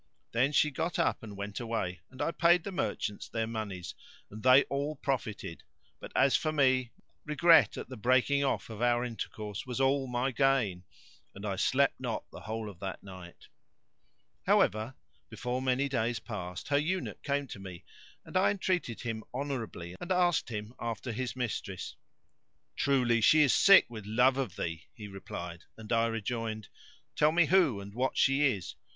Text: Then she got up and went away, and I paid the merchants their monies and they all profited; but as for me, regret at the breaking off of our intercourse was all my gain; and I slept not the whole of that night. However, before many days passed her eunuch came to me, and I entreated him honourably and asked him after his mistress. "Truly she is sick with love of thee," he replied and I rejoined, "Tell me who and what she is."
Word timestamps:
Then 0.31 0.51
she 0.51 0.71
got 0.71 0.97
up 0.97 1.21
and 1.21 1.37
went 1.37 1.59
away, 1.59 1.99
and 2.09 2.23
I 2.23 2.31
paid 2.31 2.63
the 2.63 2.71
merchants 2.71 3.29
their 3.29 3.45
monies 3.45 3.93
and 4.31 4.41
they 4.41 4.63
all 4.63 4.95
profited; 4.95 5.61
but 5.99 6.11
as 6.15 6.35
for 6.35 6.51
me, 6.51 6.91
regret 7.23 7.77
at 7.77 7.87
the 7.87 7.97
breaking 7.97 8.43
off 8.43 8.71
of 8.71 8.81
our 8.81 9.05
intercourse 9.05 9.67
was 9.67 9.79
all 9.79 10.07
my 10.07 10.31
gain; 10.31 10.85
and 11.35 11.45
I 11.45 11.55
slept 11.55 11.99
not 11.99 12.23
the 12.31 12.39
whole 12.39 12.67
of 12.67 12.79
that 12.79 13.03
night. 13.03 13.47
However, 14.47 14.95
before 15.29 15.61
many 15.61 15.87
days 15.87 16.17
passed 16.17 16.69
her 16.69 16.79
eunuch 16.79 17.21
came 17.21 17.45
to 17.49 17.59
me, 17.59 17.85
and 18.25 18.35
I 18.35 18.49
entreated 18.49 19.01
him 19.01 19.23
honourably 19.35 19.95
and 20.01 20.11
asked 20.11 20.49
him 20.49 20.73
after 20.79 21.11
his 21.11 21.35
mistress. 21.35 21.95
"Truly 22.75 23.21
she 23.21 23.43
is 23.43 23.53
sick 23.53 23.85
with 23.87 24.07
love 24.07 24.37
of 24.39 24.55
thee," 24.55 24.87
he 24.95 25.07
replied 25.07 25.65
and 25.77 25.93
I 25.93 26.07
rejoined, 26.07 26.69
"Tell 27.15 27.31
me 27.31 27.45
who 27.45 27.79
and 27.79 27.93
what 27.93 28.17
she 28.17 28.47
is." 28.47 28.73